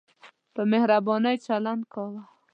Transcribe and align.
په 0.53 0.61
مهربانۍ 0.71 1.35
چلند 1.45 1.83
کاوه. 1.93 2.21